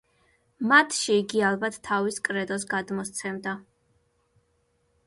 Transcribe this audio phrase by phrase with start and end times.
[0.71, 3.57] მათში იგი ალბათ თავის კრედოს გადმოსცემდა.